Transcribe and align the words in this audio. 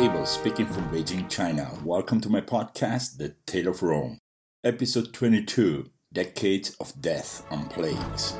Abel 0.00 0.24
speaking 0.24 0.64
from 0.64 0.88
Beijing, 0.88 1.28
China. 1.28 1.70
Welcome 1.84 2.22
to 2.22 2.30
my 2.30 2.40
podcast, 2.40 3.18
The 3.18 3.34
Tale 3.44 3.68
of 3.68 3.82
Rome, 3.82 4.16
episode 4.64 5.12
22 5.12 5.90
Decades 6.10 6.74
of 6.80 6.98
Death 7.02 7.46
and 7.50 7.68
Plagues. 7.68 8.32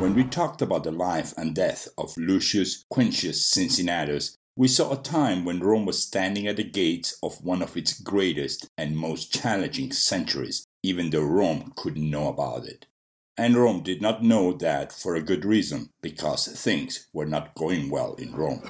When 0.00 0.14
we 0.14 0.24
talked 0.24 0.62
about 0.62 0.82
the 0.82 0.90
life 0.90 1.32
and 1.36 1.54
death 1.54 1.86
of 1.96 2.12
Lucius 2.16 2.84
Quintius 2.92 3.36
Cincinnatus, 3.36 4.36
we 4.56 4.66
saw 4.66 4.92
a 4.92 5.00
time 5.00 5.44
when 5.44 5.60
Rome 5.60 5.86
was 5.86 6.02
standing 6.02 6.48
at 6.48 6.56
the 6.56 6.64
gates 6.64 7.16
of 7.22 7.40
one 7.44 7.62
of 7.62 7.76
its 7.76 8.00
greatest 8.00 8.66
and 8.76 8.98
most 8.98 9.32
challenging 9.32 9.92
centuries, 9.92 10.66
even 10.82 11.10
though 11.10 11.22
Rome 11.22 11.72
couldn't 11.76 12.10
know 12.10 12.26
about 12.26 12.66
it. 12.66 12.86
And 13.38 13.56
Rome 13.56 13.82
did 13.82 14.02
not 14.02 14.22
know 14.22 14.52
that 14.52 14.92
for 14.92 15.14
a 15.14 15.22
good 15.22 15.44
reason, 15.44 15.88
because 16.02 16.46
things 16.48 17.08
were 17.12 17.26
not 17.26 17.54
going 17.54 17.88
well 17.88 18.14
in 18.14 18.34
Rome. 18.34 18.68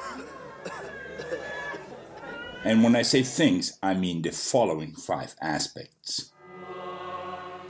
And 2.64 2.84
when 2.84 2.94
I 2.94 3.02
say 3.02 3.22
things, 3.24 3.76
I 3.82 3.94
mean 3.94 4.22
the 4.22 4.30
following 4.30 4.94
five 4.94 5.34
aspects. 5.42 6.30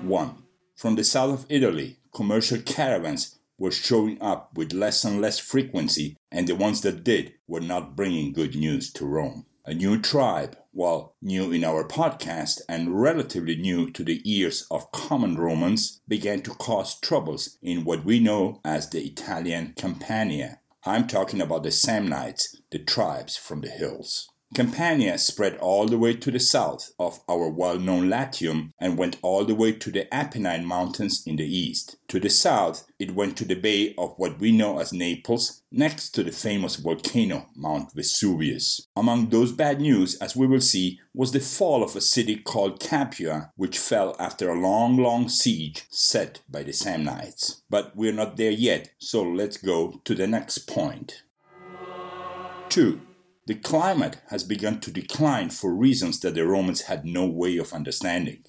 1. 0.03 0.43
From 0.77 0.97
the 0.97 1.05
south 1.05 1.45
of 1.45 1.47
Italy, 1.49 1.97
commercial 2.15 2.59
caravans 2.61 3.39
were 3.59 3.71
showing 3.71 4.21
up 4.21 4.51
with 4.55 4.75
less 4.75 5.03
and 5.05 5.21
less 5.21 5.39
frequency, 5.39 6.17
and 6.31 6.47
the 6.47 6.57
ones 6.57 6.83
that 6.83 7.05
did 7.05 7.33
were 7.47 7.61
not 7.61 7.97
bringing 7.97 8.33
good 8.33 8.55
news 8.55 8.93
to 8.93 9.07
Rome. 9.07 9.47
A 9.65 9.73
new 9.73 9.99
tribe, 9.99 10.59
while 10.73 11.15
new 11.23 11.53
in 11.53 11.65
our 11.65 11.87
podcast 11.87 12.61
and 12.69 13.01
relatively 13.01 13.57
new 13.57 13.91
to 13.91 14.03
the 14.03 14.21
ears 14.25 14.67
of 14.71 14.91
common 14.91 15.37
Romans, 15.37 16.01
began 16.09 16.41
to 16.43 16.51
cause 16.51 16.99
troubles 16.99 17.59
in 17.63 17.85
what 17.85 18.05
we 18.05 18.19
know 18.19 18.61
as 18.65 18.91
the 18.91 19.05
Italian 19.05 19.75
Campania. 19.77 20.61
I'm 20.85 21.07
talking 21.07 21.41
about 21.41 21.63
the 21.63 21.69
Samnites, 21.69 22.57
the 22.71 22.81
tribes 22.81 23.37
from 23.37 23.61
the 23.61 23.69
hills. 23.69 24.32
Campania 24.55 25.17
spread 25.17 25.57
all 25.59 25.87
the 25.87 25.97
way 25.97 26.15
to 26.15 26.31
the 26.31 26.39
south 26.39 26.93
of 26.99 27.21
our 27.29 27.49
well 27.49 27.79
known 27.79 28.11
Latium 28.11 28.75
and 28.79 28.99
went 28.99 29.19
all 29.23 29.45
the 29.45 29.55
way 29.55 29.73
to 29.73 29.91
the 29.91 30.07
Apennine 30.15 30.65
Mountains 30.65 31.23
in 31.27 31.37
the 31.37 31.45
east. 31.45 31.97
To 32.09 32.21
the 32.21 32.29
south, 32.29 32.87
it 32.99 33.15
went 33.15 33.39
to 33.39 33.47
the 33.47 33.55
bay 33.55 33.95
of 33.97 34.13
what 34.19 34.39
we 34.39 34.53
know 34.53 34.79
as 34.79 34.93
Naples, 34.93 35.63
next 35.71 36.11
to 36.11 36.23
the 36.23 36.33
famous 36.33 36.77
volcano 36.77 37.47
Mount 37.57 37.93
Vesuvius. 37.95 38.87
Among 38.95 39.31
those 39.31 39.53
bad 39.53 39.81
news, 39.81 40.17
as 40.17 40.37
we 40.37 40.47
will 40.47 40.61
see, 40.61 41.01
was 41.15 41.33
the 41.33 41.41
fall 41.41 41.83
of 41.83 41.97
a 41.97 42.03
city 42.03 42.37
called 42.37 42.81
Capua, 42.81 43.53
which 43.57 43.79
fell 43.79 44.15
after 44.19 44.51
a 44.51 44.61
long, 44.61 44.99
long 44.99 45.31
siege 45.31 45.87
set 45.89 46.43
by 46.51 46.63
the 46.63 46.73
Samnites. 46.73 47.63
But 47.71 47.97
we're 47.97 48.13
not 48.13 48.37
there 48.37 48.51
yet, 48.51 48.91
so 48.99 49.23
let's 49.23 49.57
go 49.57 50.03
to 50.05 50.15
the 50.15 50.27
next 50.27 50.67
point. 50.69 51.23
2. 52.69 53.01
The 53.47 53.57
climate 53.57 54.19
has 54.29 54.45
begun 54.45 54.79
to 54.81 54.93
decline 54.93 55.51
for 55.51 55.75
reasons 55.75 56.21
that 56.21 56.35
the 56.35 56.47
Romans 56.47 56.83
had 56.83 57.05
no 57.05 57.27
way 57.27 57.57
of 57.57 57.73
understanding. 57.73 58.45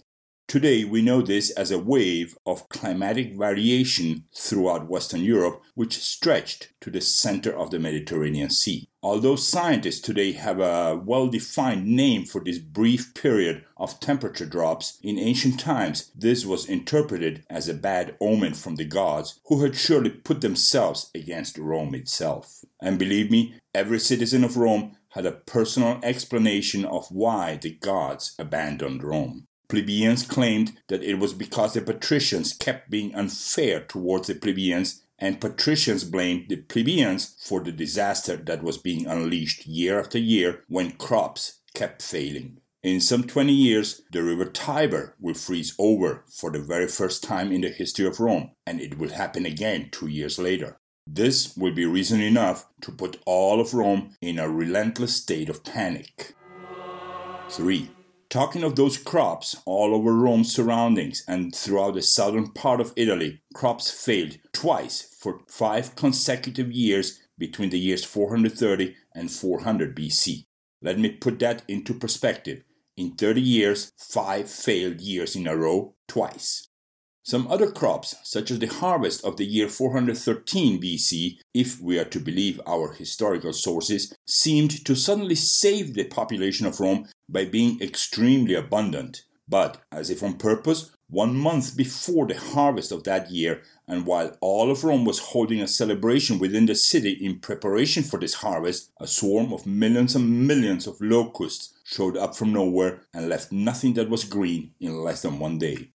Today, 0.48 0.84
we 0.84 1.02
know 1.02 1.22
this 1.22 1.50
as 1.52 1.72
a 1.72 1.80
wave 1.80 2.38
of 2.46 2.70
climatic 2.70 3.36
variation 3.36 4.26
throughout 4.36 4.90
Western 4.90 5.22
Europe, 5.22 5.64
which 5.74 5.98
stretched 5.98 6.74
to 6.82 6.92
the 6.92 7.02
center 7.02 7.58
of 7.58 7.72
the 7.72 7.80
Mediterranean 7.80 8.52
Sea. 8.52 8.88
Although 9.02 9.38
scientists 9.38 10.00
today 10.00 10.34
have 10.34 10.60
a 10.60 10.96
well 10.96 11.28
defined 11.28 11.88
name 11.88 12.26
for 12.26 12.40
this 12.44 12.60
brief 12.60 13.14
period 13.16 13.66
of 13.78 14.00
temperature 14.00 14.46
drops, 14.46 15.00
in 15.02 15.18
ancient 15.18 15.60
times 15.60 16.12
this 16.14 16.46
was 16.46 16.70
interpreted 16.70 17.44
as 17.50 17.68
a 17.68 17.74
bad 17.74 18.16
omen 18.22 18.54
from 18.54 18.76
the 18.76 18.86
gods 18.86 19.40
who 19.48 19.64
had 19.64 19.76
surely 19.76 20.12
put 20.12 20.42
themselves 20.42 21.10
against 21.16 21.58
Rome 21.58 21.96
itself. 21.96 22.64
And 22.80 23.00
believe 23.00 23.32
me, 23.32 23.56
every 23.74 24.00
citizen 24.00 24.44
of 24.44 24.58
Rome 24.58 24.98
had 25.10 25.26
a 25.26 25.32
personal 25.32 26.00
explanation 26.04 26.86
of 26.86 27.08
why 27.10 27.58
the 27.58 27.72
gods 27.72 28.36
abandoned 28.38 29.04
Rome. 29.04 29.48
Plebeians 29.74 30.22
claimed 30.22 30.78
that 30.88 31.02
it 31.02 31.16
was 31.16 31.34
because 31.34 31.74
the 31.74 31.82
patricians 31.82 32.54
kept 32.54 32.92
being 32.92 33.16
unfair 33.16 33.80
towards 33.80 34.28
the 34.28 34.36
plebeians, 34.36 35.02
and 35.18 35.42
patricians 35.42 36.04
blamed 36.04 36.48
the 36.48 36.58
plebeians 36.58 37.36
for 37.44 37.60
the 37.60 37.72
disaster 37.72 38.36
that 38.36 38.62
was 38.62 38.78
being 38.78 39.08
unleashed 39.08 39.66
year 39.66 40.00
after 40.00 40.20
year 40.20 40.62
when 40.68 40.92
crops 40.92 41.62
kept 41.74 42.04
failing. 42.04 42.60
In 42.84 43.02
some 43.02 43.24
20 43.24 43.52
years, 43.52 44.04
the 44.12 44.22
river 44.22 44.46
Tiber 44.46 45.16
will 45.20 45.34
freeze 45.34 45.74
over 45.80 46.24
for 46.30 46.52
the 46.52 46.60
very 46.60 46.88
first 46.88 47.24
time 47.24 47.52
in 47.52 47.62
the 47.62 47.70
history 47.70 48.06
of 48.06 48.20
Rome, 48.20 48.52
and 48.68 48.80
it 48.80 49.00
will 49.00 49.10
happen 49.10 49.48
again 49.48 49.90
two 49.92 50.08
years 50.08 50.38
later. 50.38 50.78
This 51.08 51.58
will 51.58 51.74
be 51.74 51.88
reason 51.88 52.22
enough 52.22 52.68
to 52.82 52.92
put 52.92 53.18
all 53.26 53.60
of 53.60 53.74
Rome 53.74 54.16
in 54.22 54.38
a 54.38 54.48
relentless 54.48 55.16
state 55.16 55.50
of 55.50 55.64
panic. 55.64 56.36
3. 57.50 57.90
Talking 58.34 58.64
of 58.64 58.76
those 58.76 58.98
crops 58.98 59.58
all 59.64 59.94
over 59.94 60.12
Rome's 60.12 60.52
surroundings 60.52 61.24
and 61.28 61.56
throughout 61.56 61.94
the 61.94 62.02
southern 62.02 62.50
part 62.50 62.82
of 62.82 62.92
Italy, 62.96 63.44
crops 63.54 63.92
failed 63.92 64.40
twice 64.52 65.16
for 65.20 65.42
five 65.48 65.96
consecutive 65.96 66.72
years 66.72 67.20
between 67.38 67.70
the 67.70 67.78
years 67.78 68.04
430 68.04 68.96
and 69.14 69.30
400 69.30 69.96
BC. 69.96 70.46
Let 70.82 70.98
me 70.98 71.10
put 71.10 71.38
that 71.42 71.62
into 71.68 71.94
perspective. 71.94 72.64
In 72.98 73.12
30 73.12 73.40
years, 73.40 73.92
five 74.00 74.50
failed 74.50 75.00
years 75.00 75.36
in 75.36 75.46
a 75.46 75.56
row, 75.56 75.94
twice. 76.08 76.70
Some 77.22 77.46
other 77.48 77.72
crops, 77.72 78.16
such 78.24 78.50
as 78.50 78.58
the 78.58 78.66
harvest 78.66 79.24
of 79.24 79.38
the 79.38 79.46
year 79.46 79.70
413 79.70 80.82
BC, 80.82 81.38
if 81.54 81.80
we 81.80 82.00
are 82.00 82.06
to 82.06 82.20
believe 82.20 82.60
our 82.66 82.94
historical 82.94 83.54
sources, 83.54 84.14
seemed 84.26 84.84
to 84.86 84.96
suddenly 84.96 85.36
save 85.36 85.94
the 85.94 86.06
population 86.06 86.66
of 86.66 86.80
Rome 86.80 87.08
by 87.34 87.46
being 87.46 87.82
extremely 87.82 88.54
abundant. 88.54 89.24
But, 89.50 89.82
as 89.92 90.10
if 90.10 90.24
on 90.24 90.38
purpose, 90.38 90.92
one 91.10 91.36
month 91.36 91.76
before 91.76 92.26
the 92.26 92.38
harvest 92.38 92.92
of 92.92 93.04
that 93.04 93.30
year, 93.30 93.62
and 93.88 94.06
while 94.06 94.38
all 94.40 94.72
of 94.72 94.84
Rome 94.84 95.04
was 95.04 95.20
holding 95.20 95.62
a 95.62 95.68
celebration 95.68 96.40
within 96.40 96.66
the 96.66 96.76
city 96.76 97.12
in 97.12 97.40
preparation 97.40 98.04
for 98.04 98.20
this 98.20 98.36
harvest, 98.36 98.92
a 99.00 99.06
swarm 99.06 99.52
of 99.52 99.68
millions 99.68 100.16
and 100.16 100.48
millions 100.48 100.88
of 100.88 101.02
locusts 101.02 101.74
showed 101.84 102.16
up 102.16 102.36
from 102.36 102.54
nowhere 102.54 103.02
and 103.14 103.28
left 103.28 103.52
nothing 103.52 103.94
that 103.94 104.10
was 104.10 104.24
green 104.24 104.72
in 104.80 105.04
less 105.04 105.22
than 105.22 105.40
one 105.40 105.60
day. 105.60 105.90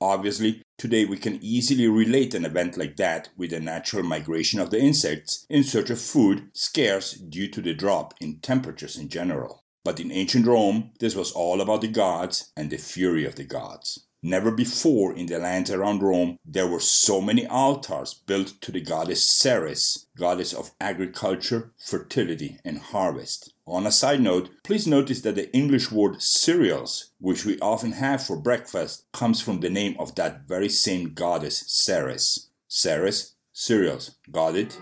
Obviously, 0.00 0.62
today 0.78 1.04
we 1.04 1.16
can 1.16 1.38
easily 1.42 1.88
relate 1.88 2.34
an 2.34 2.44
event 2.44 2.76
like 2.76 2.96
that 2.96 3.30
with 3.36 3.50
the 3.50 3.60
natural 3.60 4.02
migration 4.02 4.60
of 4.60 4.70
the 4.70 4.78
insects 4.78 5.46
in 5.48 5.64
search 5.64 5.90
of 5.90 6.00
food 6.00 6.50
scarce 6.52 7.12
due 7.12 7.48
to 7.48 7.60
the 7.60 7.74
drop 7.74 8.14
in 8.20 8.38
temperatures 8.38 8.96
in 8.96 9.08
general. 9.08 9.63
But 9.84 10.00
in 10.00 10.10
ancient 10.10 10.46
Rome, 10.46 10.92
this 10.98 11.14
was 11.14 11.30
all 11.32 11.60
about 11.60 11.82
the 11.82 11.88
gods 11.88 12.50
and 12.56 12.70
the 12.70 12.78
fury 12.78 13.26
of 13.26 13.36
the 13.36 13.44
gods. 13.44 14.06
Never 14.26 14.50
before 14.50 15.14
in 15.14 15.26
the 15.26 15.38
lands 15.38 15.70
around 15.70 16.02
Rome 16.02 16.38
there 16.46 16.66
were 16.66 16.80
so 16.80 17.20
many 17.20 17.46
altars 17.46 18.14
built 18.14 18.58
to 18.62 18.72
the 18.72 18.80
goddess 18.80 19.26
Ceres, 19.26 20.06
goddess 20.16 20.54
of 20.54 20.70
agriculture, 20.80 21.72
fertility, 21.76 22.58
and 22.64 22.78
harvest. 22.78 23.52
On 23.66 23.86
a 23.86 23.92
side 23.92 24.22
note, 24.22 24.48
please 24.62 24.86
notice 24.86 25.20
that 25.20 25.34
the 25.34 25.54
English 25.54 25.92
word 25.92 26.22
cereals, 26.22 27.10
which 27.20 27.44
we 27.44 27.58
often 27.58 27.92
have 27.92 28.24
for 28.24 28.38
breakfast, 28.38 29.04
comes 29.12 29.42
from 29.42 29.60
the 29.60 29.68
name 29.68 29.94
of 29.98 30.14
that 30.14 30.48
very 30.48 30.70
same 30.70 31.12
goddess 31.12 31.62
Ceres. 31.66 32.48
Ceres, 32.66 33.34
cereals. 33.52 34.12
Got 34.32 34.56
it? 34.56 34.78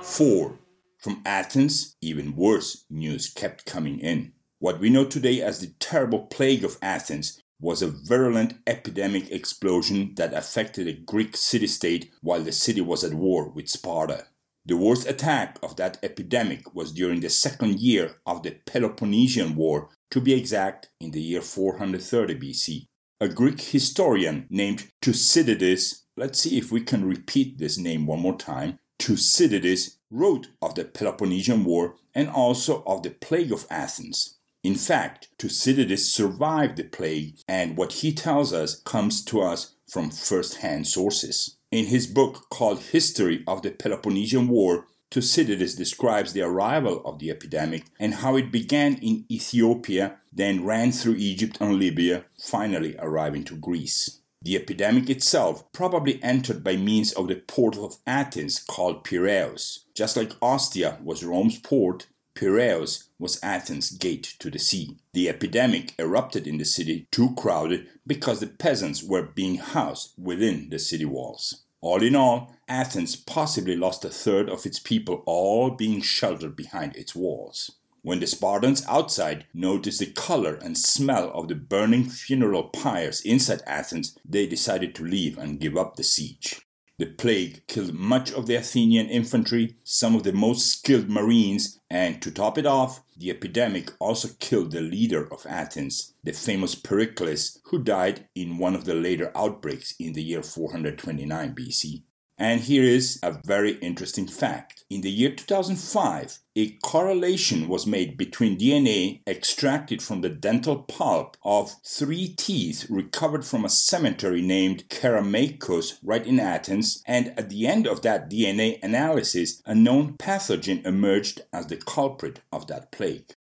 4. 0.00 0.58
From 1.06 1.22
Athens, 1.24 1.94
even 2.02 2.34
worse 2.34 2.84
news 2.90 3.32
kept 3.32 3.64
coming 3.64 4.00
in. 4.00 4.32
What 4.58 4.80
we 4.80 4.90
know 4.90 5.04
today 5.04 5.40
as 5.40 5.60
the 5.60 5.72
terrible 5.78 6.26
plague 6.26 6.64
of 6.64 6.78
Athens 6.82 7.40
was 7.60 7.80
a 7.80 7.86
virulent 7.86 8.54
epidemic 8.66 9.30
explosion 9.30 10.14
that 10.16 10.34
affected 10.34 10.88
a 10.88 10.92
Greek 10.92 11.36
city 11.36 11.68
state 11.68 12.10
while 12.22 12.42
the 12.42 12.50
city 12.50 12.80
was 12.80 13.04
at 13.04 13.14
war 13.14 13.48
with 13.48 13.68
Sparta. 13.68 14.24
The 14.64 14.76
worst 14.76 15.06
attack 15.06 15.60
of 15.62 15.76
that 15.76 16.00
epidemic 16.02 16.74
was 16.74 16.90
during 16.90 17.20
the 17.20 17.30
second 17.30 17.78
year 17.78 18.16
of 18.26 18.42
the 18.42 18.56
Peloponnesian 18.66 19.54
War, 19.54 19.90
to 20.10 20.20
be 20.20 20.34
exact, 20.34 20.88
in 21.00 21.12
the 21.12 21.22
year 21.22 21.40
430 21.40 22.34
BC. 22.34 22.86
A 23.20 23.28
Greek 23.28 23.60
historian 23.60 24.48
named 24.50 24.90
Thucydides, 25.00 26.04
let's 26.16 26.40
see 26.40 26.58
if 26.58 26.72
we 26.72 26.80
can 26.80 27.04
repeat 27.04 27.58
this 27.58 27.78
name 27.78 28.06
one 28.06 28.18
more 28.18 28.36
time. 28.36 28.80
Thucydides 28.98 29.98
wrote 30.10 30.48
of 30.62 30.74
the 30.74 30.84
Peloponnesian 30.84 31.64
War 31.64 31.96
and 32.14 32.28
also 32.28 32.82
of 32.86 33.02
the 33.02 33.10
plague 33.10 33.52
of 33.52 33.66
Athens. 33.70 34.36
In 34.62 34.74
fact, 34.74 35.28
Thucydides 35.38 36.12
survived 36.12 36.76
the 36.76 36.84
plague, 36.84 37.38
and 37.46 37.76
what 37.76 37.92
he 37.92 38.12
tells 38.12 38.52
us 38.52 38.80
comes 38.80 39.24
to 39.26 39.40
us 39.40 39.74
from 39.88 40.10
first 40.10 40.56
hand 40.56 40.88
sources. 40.88 41.56
In 41.70 41.86
his 41.86 42.06
book 42.06 42.46
called 42.50 42.80
History 42.80 43.44
of 43.46 43.62
the 43.62 43.70
Peloponnesian 43.70 44.48
War, 44.48 44.86
Thucydides 45.10 45.76
describes 45.76 46.32
the 46.32 46.42
arrival 46.42 47.00
of 47.04 47.18
the 47.18 47.30
epidemic 47.30 47.84
and 48.00 48.14
how 48.14 48.34
it 48.36 48.50
began 48.50 48.96
in 48.96 49.24
Ethiopia, 49.30 50.16
then 50.32 50.64
ran 50.64 50.90
through 50.90 51.14
Egypt 51.14 51.58
and 51.60 51.76
Libya, 51.76 52.24
finally 52.42 52.96
arriving 52.98 53.44
to 53.44 53.56
Greece. 53.56 54.20
The 54.46 54.54
epidemic 54.54 55.10
itself 55.10 55.64
probably 55.72 56.22
entered 56.22 56.62
by 56.62 56.76
means 56.76 57.12
of 57.14 57.26
the 57.26 57.34
port 57.34 57.76
of 57.76 57.98
Athens 58.06 58.60
called 58.60 59.02
Piraeus. 59.02 59.80
Just 59.92 60.16
like 60.16 60.40
Ostia 60.40 60.98
was 61.02 61.24
Rome's 61.24 61.58
port, 61.58 62.06
Piraeus 62.36 63.08
was 63.18 63.42
Athens' 63.42 63.90
gate 63.90 64.36
to 64.38 64.48
the 64.48 64.60
sea. 64.60 64.98
The 65.14 65.28
epidemic 65.28 65.94
erupted 65.98 66.46
in 66.46 66.58
the 66.58 66.64
city 66.64 67.08
too 67.10 67.34
crowded 67.34 67.88
because 68.06 68.38
the 68.38 68.46
peasants 68.46 69.02
were 69.02 69.22
being 69.22 69.56
housed 69.56 70.12
within 70.16 70.70
the 70.70 70.78
city 70.78 71.04
walls. 71.04 71.64
All 71.80 72.00
in 72.00 72.14
all, 72.14 72.54
Athens 72.68 73.16
possibly 73.16 73.74
lost 73.74 74.04
a 74.04 74.10
third 74.10 74.48
of 74.48 74.64
its 74.64 74.78
people, 74.78 75.24
all 75.26 75.70
being 75.70 76.00
sheltered 76.00 76.54
behind 76.54 76.94
its 76.94 77.16
walls. 77.16 77.72
When 78.06 78.20
the 78.20 78.28
Spartans 78.28 78.84
outside 78.86 79.46
noticed 79.52 79.98
the 79.98 80.06
color 80.06 80.60
and 80.62 80.78
smell 80.78 81.28
of 81.32 81.48
the 81.48 81.56
burning 81.56 82.04
funeral 82.04 82.68
pyres 82.68 83.20
inside 83.22 83.62
Athens, 83.66 84.16
they 84.24 84.46
decided 84.46 84.94
to 84.94 85.04
leave 85.04 85.36
and 85.36 85.58
give 85.58 85.76
up 85.76 85.96
the 85.96 86.04
siege. 86.04 86.60
The 86.98 87.06
plague 87.06 87.66
killed 87.66 87.94
much 87.94 88.30
of 88.30 88.46
the 88.46 88.54
Athenian 88.54 89.08
infantry, 89.08 89.74
some 89.82 90.14
of 90.14 90.22
the 90.22 90.32
most 90.32 90.68
skilled 90.68 91.10
marines, 91.10 91.80
and 91.90 92.22
to 92.22 92.30
top 92.30 92.56
it 92.58 92.64
off, 92.64 93.02
the 93.16 93.30
epidemic 93.30 93.90
also 93.98 94.28
killed 94.38 94.70
the 94.70 94.82
leader 94.82 95.26
of 95.32 95.44
Athens, 95.44 96.14
the 96.22 96.30
famous 96.30 96.76
Pericles, 96.76 97.58
who 97.64 97.82
died 97.82 98.28
in 98.36 98.58
one 98.58 98.76
of 98.76 98.84
the 98.84 98.94
later 98.94 99.32
outbreaks 99.34 99.96
in 99.98 100.12
the 100.12 100.22
year 100.22 100.44
429 100.44 101.56
BC. 101.56 102.04
And 102.38 102.60
here 102.60 102.82
is 102.82 103.18
a 103.22 103.40
very 103.44 103.72
interesting 103.78 104.26
fact. 104.26 104.84
In 104.90 105.00
the 105.00 105.10
year 105.10 105.30
2005, 105.30 106.38
a 106.54 106.70
correlation 106.82 107.66
was 107.66 107.86
made 107.86 108.16
between 108.16 108.58
DNA 108.58 109.20
extracted 109.26 110.02
from 110.02 110.20
the 110.20 110.28
dental 110.28 110.82
pulp 110.82 111.36
of 111.42 111.74
three 111.84 112.28
teeth 112.28 112.86
recovered 112.90 113.44
from 113.44 113.64
a 113.64 113.70
cemetery 113.70 114.42
named 114.42 114.88
Kerameikos 114.88 115.98
right 116.02 116.26
in 116.26 116.38
Athens, 116.38 117.02
and 117.06 117.28
at 117.38 117.48
the 117.48 117.66
end 117.66 117.86
of 117.86 118.02
that 118.02 118.30
DNA 118.30 118.82
analysis, 118.82 119.62
a 119.64 119.74
known 119.74 120.14
pathogen 120.18 120.84
emerged 120.86 121.40
as 121.52 121.66
the 121.66 121.76
culprit 121.76 122.40
of 122.52 122.66
that 122.66 122.92
plague 122.92 123.34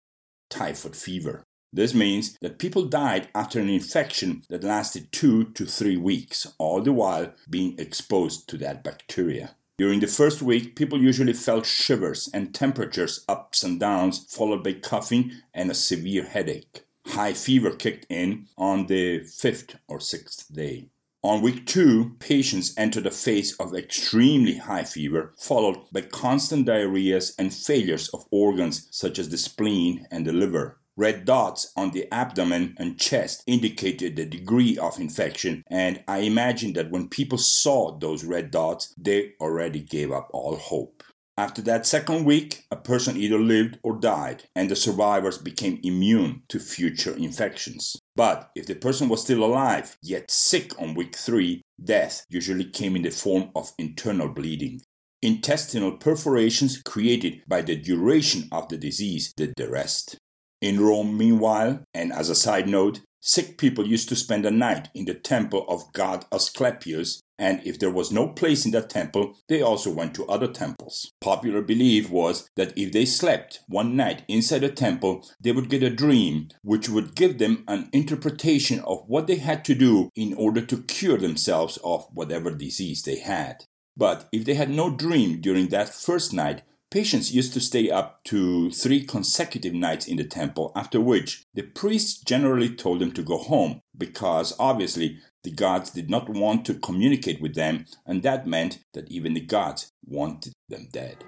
typhoid 0.51 0.95
fever. 0.95 1.45
This 1.73 1.95
means 1.95 2.37
that 2.41 2.59
people 2.59 2.85
died 2.85 3.29
after 3.35 3.59
an 3.59 3.71
infection 3.71 4.43
that 4.51 4.63
lasted 4.63 5.11
two 5.11 5.45
to 5.53 5.65
three 5.65 5.97
weeks, 5.97 6.47
all 6.59 6.83
the 6.83 6.93
while 6.93 7.33
being 7.49 7.79
exposed 7.79 8.49
to 8.51 8.59
that 8.59 8.85
bacteria. 8.85 9.57
During 9.79 10.01
the 10.01 10.07
first 10.07 10.43
week, 10.43 10.77
people 10.77 11.01
usually 11.01 11.33
felt 11.33 11.65
shivers 11.65 12.29
and 12.35 12.55
temperatures 12.55 13.25
ups 13.27 13.65
and 13.65 13.81
downs, 13.81 14.27
followed 14.29 14.63
by 14.63 14.75
coughing 14.75 15.33
and 15.55 15.71
a 15.71 15.75
severe 15.75 16.25
headache. 16.25 16.85
High 17.07 17.33
fever 17.33 17.71
kicked 17.71 18.07
in 18.11 18.49
on 18.59 18.87
the 18.87 19.21
fifth 19.21 19.77
or 19.89 19.99
sixth 19.99 20.55
day. 20.55 20.91
On 21.25 21.41
week 21.41 21.67
two, 21.67 22.17
patients 22.19 22.75
entered 22.77 23.07
a 23.07 23.11
phase 23.11 23.55
of 23.55 23.75
extremely 23.75 24.59
high 24.59 24.85
fever, 24.85 25.33
followed 25.39 25.79
by 25.91 26.03
constant 26.03 26.67
diarrheas 26.67 27.35
and 27.39 27.55
failures 27.55 28.09
of 28.11 28.27
organs 28.31 28.89
such 28.91 29.19
as 29.19 29.31
the 29.31 29.39
spleen 29.39 30.07
and 30.11 30.27
the 30.27 30.33
liver. 30.33 30.79
Red 30.97 31.25
dots 31.25 31.73
on 31.75 31.93
the 31.93 32.07
abdomen 32.13 32.75
and 32.79 32.99
chest 32.99 33.43
indicated 33.47 34.15
the 34.15 34.27
degree 34.27 34.77
of 34.77 35.01
infection, 35.01 35.63
and 35.71 36.05
I 36.07 36.19
imagine 36.19 36.75
that 36.75 36.91
when 36.91 37.09
people 37.09 37.39
saw 37.39 37.97
those 37.97 38.25
red 38.25 38.51
dots, 38.51 38.93
they 38.99 39.33
already 39.41 39.81
gave 39.81 40.13
up 40.13 40.29
all 40.35 40.57
hope. 40.57 41.03
After 41.39 41.63
that 41.63 41.87
second 41.87 42.27
week, 42.27 42.67
a 42.71 42.77
person 42.77 43.17
either 43.17 43.39
lived 43.39 43.79
or 43.83 43.99
died, 43.99 44.45
and 44.55 44.71
the 44.71 44.77
survivors 44.77 45.39
became 45.39 45.81
immune 45.83 46.43
to 46.49 46.59
future 46.59 47.17
infections. 47.17 47.97
But 48.15 48.51
if 48.55 48.67
the 48.67 48.75
person 48.75 49.09
was 49.09 49.23
still 49.23 49.43
alive, 49.43 49.97
yet 50.03 50.31
sick 50.31 50.79
on 50.79 50.93
week 50.93 51.17
three, 51.17 51.63
death 51.83 52.27
usually 52.29 52.67
came 52.67 52.97
in 52.97 53.03
the 53.03 53.11
form 53.11 53.51
of 53.57 53.73
internal 53.79 54.29
bleeding. 54.29 54.83
Intestinal 55.23 55.93
perforations 55.93 56.83
created 56.83 57.43
by 57.49 57.63
the 57.63 57.77
duration 57.77 58.49
of 58.53 58.69
the 58.69 58.77
disease 58.77 59.33
did 59.35 59.55
the 59.57 59.71
rest. 59.71 60.19
In 60.63 60.79
Rome, 60.79 61.19
meanwhile, 61.19 61.83
and 61.93 62.13
as 62.13 62.31
a 62.31 62.37
side 62.37 62.69
note, 62.69 63.01
sick 63.21 63.59
people 63.59 63.85
used 63.85 64.09
to 64.09 64.15
spend 64.15 64.47
a 64.47 64.51
night 64.53 64.89
in 64.95 65.07
the 65.07 65.15
temple 65.15 65.67
of 65.69 65.93
god 65.93 66.25
Asclepius, 66.31 67.21
and 67.37 67.61
if 67.65 67.81
there 67.81 67.91
was 67.91 68.13
no 68.13 68.29
place 68.29 68.65
in 68.65 68.71
that 68.71 68.89
temple, 68.89 69.35
they 69.49 69.61
also 69.61 69.91
went 69.91 70.15
to 70.15 70.27
other 70.27 70.47
temples. 70.47 71.11
Popular 71.21 71.63
belief 71.63 72.09
was 72.11 72.49
that 72.55 72.73
if 72.79 72.93
they 72.93 73.05
slept 73.05 73.59
one 73.67 73.97
night 73.97 74.23
inside 74.29 74.63
a 74.63 74.69
temple, 74.69 75.27
they 75.41 75.51
would 75.51 75.69
get 75.69 75.83
a 75.83 75.91
dream 75.91 76.51
which 76.63 76.89
would 76.89 77.17
give 77.17 77.39
them 77.39 77.65
an 77.67 77.89
interpretation 77.93 78.79
of 78.87 79.03
what 79.09 79.27
they 79.27 79.37
had 79.37 79.65
to 79.65 79.75
do 79.75 80.11
in 80.15 80.33
order 80.35 80.61
to 80.61 80.85
cure 80.85 81.19
themselves 81.19 81.77
of 81.83 82.07
whatever 82.13 82.53
disease 82.53 83.03
they 83.03 83.19
had. 83.19 83.65
But 83.97 84.29
if 84.33 84.45
they 84.45 84.55
had 84.55 84.71
no 84.71 84.95
dream 84.95 85.41
during 85.41 85.69
that 85.69 85.89
first 85.89 86.33
night, 86.33 86.63
Patients 86.93 87.33
used 87.33 87.55
to 87.55 87.61
stay 87.61 87.89
up 87.89 88.23
to 88.25 88.71
three 88.71 89.03
consecutive 89.03 89.73
nights 89.73 90.07
in 90.07 90.19
the 90.19 90.25
temple, 90.25 90.73
after 90.77 91.01
which 91.01 91.43
the 91.55 91.63
priests 91.63 92.21
generally 92.21 92.69
told 92.69 93.01
them 93.01 93.13
to 93.13 93.23
go 93.23 93.39
home 93.39 93.81
because 93.97 94.55
obviously 94.59 95.17
the 95.43 95.53
gods 95.53 95.89
did 95.89 96.11
not 96.11 96.29
want 96.29 96.67
to 96.67 96.75
communicate 96.75 97.41
with 97.41 97.55
them, 97.55 97.87
and 98.05 98.23
that 98.23 98.47
meant 98.47 98.81
that 98.93 99.11
even 99.11 99.33
the 99.33 99.41
gods 99.41 99.91
wanted 100.05 100.53
them 100.69 100.89
dead. 100.93 101.25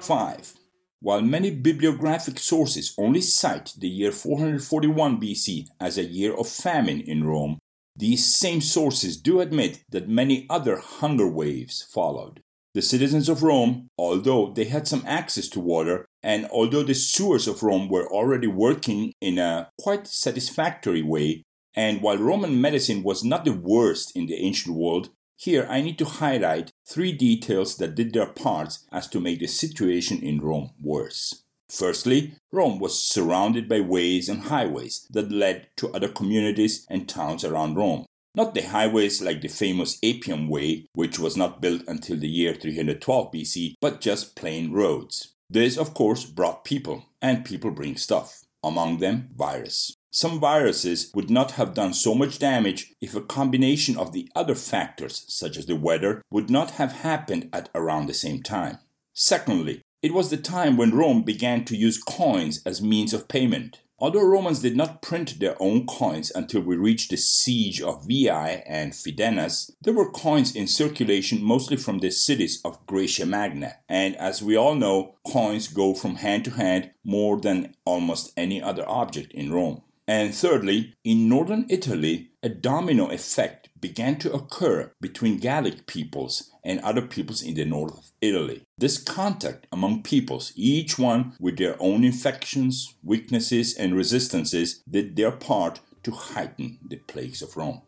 5. 0.00 0.54
While 0.98 1.22
many 1.22 1.52
bibliographic 1.52 2.40
sources 2.40 2.96
only 2.98 3.20
cite 3.20 3.74
the 3.78 3.86
year 3.88 4.10
441 4.10 5.20
BC 5.20 5.68
as 5.78 5.96
a 5.96 6.04
year 6.04 6.34
of 6.34 6.48
famine 6.48 7.00
in 7.00 7.22
Rome, 7.22 7.60
these 7.94 8.26
same 8.26 8.60
sources 8.60 9.16
do 9.16 9.40
admit 9.40 9.84
that 9.90 10.08
many 10.08 10.46
other 10.50 10.78
hunger 10.78 11.28
waves 11.28 11.86
followed. 11.94 12.42
The 12.74 12.82
citizens 12.82 13.28
of 13.28 13.42
Rome, 13.42 13.88
although 13.96 14.52
they 14.52 14.64
had 14.64 14.86
some 14.86 15.02
access 15.06 15.48
to 15.50 15.60
water, 15.60 16.06
and 16.22 16.46
although 16.52 16.82
the 16.82 16.94
sewers 16.94 17.48
of 17.48 17.62
Rome 17.62 17.88
were 17.88 18.06
already 18.12 18.46
working 18.46 19.12
in 19.20 19.38
a 19.38 19.70
quite 19.80 20.06
satisfactory 20.06 21.02
way, 21.02 21.42
and 21.74 22.02
while 22.02 22.18
Roman 22.18 22.60
medicine 22.60 23.02
was 23.02 23.24
not 23.24 23.44
the 23.44 23.52
worst 23.52 24.14
in 24.16 24.26
the 24.26 24.36
ancient 24.36 24.76
world, 24.76 25.10
here 25.36 25.66
I 25.70 25.80
need 25.80 25.98
to 25.98 26.04
highlight 26.04 26.72
three 26.86 27.12
details 27.12 27.76
that 27.76 27.94
did 27.94 28.12
their 28.12 28.26
parts 28.26 28.84
as 28.90 29.06
to 29.08 29.20
make 29.20 29.38
the 29.38 29.46
situation 29.46 30.20
in 30.20 30.40
Rome 30.40 30.72
worse. 30.82 31.44
Firstly, 31.70 32.34
Rome 32.50 32.78
was 32.78 33.02
surrounded 33.02 33.68
by 33.68 33.80
ways 33.80 34.28
and 34.28 34.42
highways 34.42 35.06
that 35.10 35.30
led 35.30 35.68
to 35.76 35.92
other 35.92 36.08
communities 36.08 36.86
and 36.90 37.08
towns 37.08 37.44
around 37.44 37.76
Rome. 37.76 38.06
Not 38.38 38.54
the 38.54 38.62
highways 38.62 39.20
like 39.20 39.40
the 39.40 39.48
famous 39.48 39.98
Appian 40.00 40.46
Way, 40.46 40.86
which 40.92 41.18
was 41.18 41.36
not 41.36 41.60
built 41.60 41.82
until 41.88 42.16
the 42.16 42.28
year 42.28 42.54
312 42.54 43.32
BC, 43.32 43.74
but 43.80 44.00
just 44.00 44.36
plain 44.36 44.70
roads. 44.70 45.34
This, 45.50 45.76
of 45.76 45.92
course, 45.92 46.24
brought 46.24 46.64
people, 46.64 47.06
and 47.20 47.44
people 47.44 47.72
bring 47.72 47.96
stuff, 47.96 48.44
among 48.62 48.98
them 48.98 49.30
virus. 49.36 49.92
Some 50.12 50.38
viruses 50.38 51.10
would 51.16 51.30
not 51.30 51.52
have 51.58 51.74
done 51.74 51.92
so 51.92 52.14
much 52.14 52.38
damage 52.38 52.94
if 53.00 53.16
a 53.16 53.20
combination 53.20 53.98
of 53.98 54.12
the 54.12 54.30
other 54.36 54.54
factors, 54.54 55.24
such 55.26 55.56
as 55.56 55.66
the 55.66 55.74
weather, 55.74 56.22
would 56.30 56.48
not 56.48 56.70
have 56.72 56.92
happened 56.92 57.48
at 57.52 57.70
around 57.74 58.06
the 58.06 58.14
same 58.14 58.44
time. 58.44 58.78
Secondly, 59.14 59.82
it 60.00 60.14
was 60.14 60.30
the 60.30 60.36
time 60.36 60.76
when 60.76 60.94
Rome 60.94 61.24
began 61.24 61.64
to 61.64 61.76
use 61.76 62.00
coins 62.00 62.62
as 62.64 62.80
means 62.80 63.12
of 63.12 63.26
payment. 63.26 63.80
Although 64.00 64.26
Romans 64.26 64.60
did 64.60 64.76
not 64.76 65.02
print 65.02 65.40
their 65.40 65.60
own 65.60 65.84
coins 65.84 66.30
until 66.32 66.60
we 66.60 66.76
reached 66.76 67.10
the 67.10 67.16
siege 67.16 67.82
of 67.82 68.06
Veii 68.06 68.62
and 68.64 68.92
Fidenas, 68.92 69.72
there 69.82 69.92
were 69.92 70.10
coins 70.10 70.54
in 70.54 70.68
circulation 70.68 71.42
mostly 71.42 71.76
from 71.76 71.98
the 71.98 72.10
cities 72.10 72.60
of 72.64 72.86
Graecia 72.86 73.26
Magna, 73.26 73.74
and 73.88 74.14
as 74.16 74.40
we 74.40 74.56
all 74.56 74.76
know, 74.76 75.16
coins 75.26 75.66
go 75.66 75.94
from 75.94 76.16
hand 76.16 76.44
to 76.44 76.52
hand 76.52 76.92
more 77.02 77.40
than 77.40 77.74
almost 77.84 78.32
any 78.36 78.62
other 78.62 78.88
object 78.88 79.32
in 79.32 79.52
Rome. 79.52 79.82
And 80.06 80.32
thirdly, 80.32 80.94
in 81.04 81.28
northern 81.28 81.66
Italy, 81.68 82.30
a 82.42 82.48
domino 82.48 83.10
effect 83.10 83.68
began 83.80 84.16
to 84.20 84.32
occur 84.32 84.92
between 85.00 85.38
Gallic 85.38 85.86
peoples 85.86 86.50
and 86.64 86.80
other 86.80 87.02
peoples 87.02 87.42
in 87.42 87.54
the 87.54 87.64
north 87.64 87.98
of 87.98 88.10
Italy. 88.20 88.62
This 88.78 88.96
contact 88.96 89.66
among 89.72 90.04
peoples, 90.04 90.52
each 90.54 91.00
one 91.00 91.32
with 91.40 91.58
their 91.58 91.74
own 91.80 92.04
infections, 92.04 92.94
weaknesses, 93.02 93.76
and 93.76 93.96
resistances, 93.96 94.84
did 94.88 95.16
their 95.16 95.32
part 95.32 95.80
to 96.04 96.12
heighten 96.12 96.78
the 96.88 96.96
plagues 96.96 97.42
of 97.42 97.56
Rome. 97.56 97.82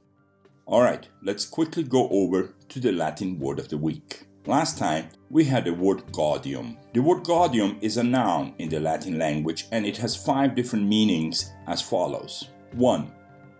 Alright, 0.66 1.08
let's 1.22 1.46
quickly 1.46 1.84
go 1.84 2.08
over 2.10 2.54
to 2.68 2.80
the 2.80 2.90
Latin 2.90 3.38
word 3.38 3.60
of 3.60 3.68
the 3.68 3.78
week. 3.78 4.26
Last 4.46 4.78
time, 4.78 5.10
we 5.28 5.44
had 5.44 5.64
the 5.64 5.74
word 5.74 6.10
gaudium. 6.10 6.76
The 6.92 7.02
word 7.02 7.22
gaudium 7.22 7.78
is 7.80 7.96
a 7.96 8.02
noun 8.02 8.54
in 8.58 8.68
the 8.68 8.80
Latin 8.80 9.16
language 9.16 9.66
and 9.70 9.86
it 9.86 9.96
has 9.98 10.16
five 10.16 10.56
different 10.56 10.88
meanings 10.88 11.52
as 11.68 11.80
follows 11.80 12.48
1. 12.72 13.12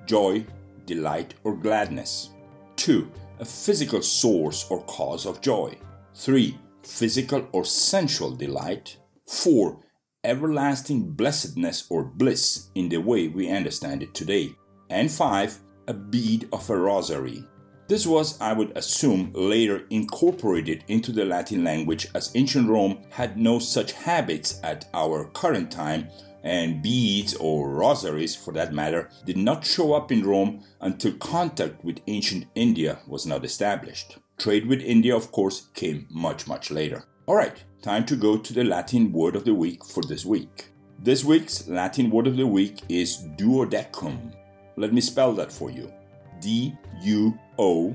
Joy, 0.06 0.44
delight, 0.86 1.34
or 1.44 1.54
gladness. 1.54 2.30
2. 2.74 3.08
A 3.38 3.44
physical 3.44 4.02
source 4.02 4.66
or 4.68 4.82
cause 4.84 5.26
of 5.26 5.40
joy. 5.40 5.76
3. 6.16 6.58
Physical 6.82 7.48
or 7.52 7.64
sensual 7.64 8.32
delight. 8.36 8.98
4. 9.26 9.78
Everlasting 10.24 11.12
blessedness 11.12 11.86
or 11.88 12.04
bliss 12.04 12.70
in 12.74 12.88
the 12.88 12.98
way 12.98 13.28
we 13.28 13.50
understand 13.50 14.02
it 14.02 14.14
today. 14.14 14.54
And 14.88 15.10
5 15.10 15.60
a 15.90 15.92
bead 15.92 16.48
of 16.52 16.70
a 16.70 16.76
rosary. 16.76 17.44
This 17.88 18.06
was, 18.06 18.40
I 18.40 18.52
would 18.52 18.76
assume, 18.76 19.32
later 19.34 19.86
incorporated 19.90 20.84
into 20.86 21.10
the 21.10 21.24
Latin 21.24 21.64
language 21.64 22.06
as 22.14 22.30
ancient 22.36 22.68
Rome 22.68 23.00
had 23.10 23.36
no 23.36 23.58
such 23.58 23.92
habits 23.92 24.60
at 24.62 24.88
our 24.94 25.24
current 25.30 25.72
time, 25.72 26.08
and 26.44 26.80
beads 26.80 27.34
or 27.34 27.68
rosaries 27.70 28.36
for 28.36 28.52
that 28.54 28.72
matter 28.72 29.10
did 29.26 29.36
not 29.36 29.66
show 29.66 29.92
up 29.92 30.12
in 30.12 30.24
Rome 30.24 30.62
until 30.80 31.14
contact 31.14 31.84
with 31.84 32.00
ancient 32.06 32.46
India 32.54 33.00
was 33.08 33.26
not 33.26 33.44
established. 33.44 34.18
Trade 34.40 34.68
with 34.68 34.80
India, 34.80 35.14
of 35.14 35.32
course, 35.32 35.66
came 35.74 36.06
much, 36.08 36.46
much 36.46 36.70
later. 36.70 37.04
Alright, 37.28 37.62
time 37.82 38.06
to 38.06 38.16
go 38.16 38.38
to 38.38 38.54
the 38.54 38.64
Latin 38.64 39.12
word 39.12 39.36
of 39.36 39.44
the 39.44 39.52
week 39.52 39.84
for 39.84 40.02
this 40.02 40.24
week. 40.24 40.70
This 40.98 41.22
week's 41.22 41.68
Latin 41.68 42.08
word 42.08 42.26
of 42.26 42.38
the 42.38 42.46
week 42.46 42.80
is 42.88 43.18
duodecum. 43.36 44.34
Let 44.76 44.94
me 44.94 45.02
spell 45.02 45.34
that 45.34 45.52
for 45.52 45.70
you 45.70 45.92
D 46.40 46.74
U 47.02 47.38
O 47.58 47.94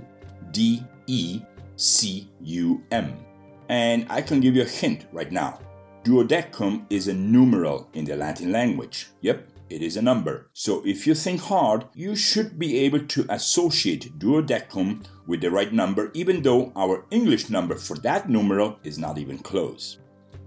D 0.51 0.83
E 1.07 1.41
C 1.77 2.29
U 2.41 2.83
M. 2.91 3.17
And 3.69 4.05
I 4.11 4.21
can 4.21 4.39
give 4.39 4.55
you 4.55 4.61
a 4.61 4.65
hint 4.65 5.07
right 5.11 5.31
now. 5.31 5.59
Duodecum 6.03 6.85
is 6.91 7.07
a 7.07 7.13
numeral 7.15 7.89
in 7.93 8.05
the 8.05 8.15
Latin 8.15 8.51
language. 8.51 9.07
Yep, 9.21 9.49
it 9.69 9.81
is 9.81 9.97
a 9.97 10.01
number. 10.01 10.49
So 10.53 10.81
if 10.85 11.05
you 11.07 11.15
think 11.15 11.41
hard, 11.41 11.85
you 11.93 12.15
should 12.15 12.59
be 12.59 12.77
able 12.79 12.99
to 12.99 13.25
associate 13.29 14.19
duodecum 14.19 15.05
with 15.27 15.41
the 15.41 15.51
right 15.51 15.73
number, 15.73 16.11
even 16.13 16.43
though 16.43 16.71
our 16.75 17.05
English 17.11 17.49
number 17.49 17.75
for 17.75 17.97
that 17.97 18.29
numeral 18.29 18.79
is 18.83 18.99
not 18.99 19.17
even 19.17 19.39
close. 19.39 19.97